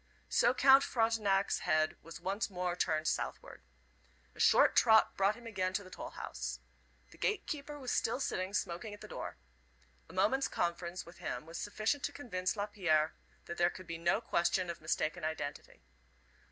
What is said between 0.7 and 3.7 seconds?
Frontenac's head was once more turned southward.